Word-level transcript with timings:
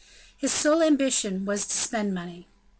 His 0.35 0.51
sole 0.51 0.81
ambition 0.81 1.45
was 1.45 1.67
to 1.67 1.73
spend 1.75 2.11
money. 2.15 2.47